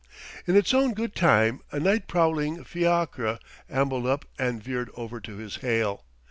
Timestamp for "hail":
5.57-6.05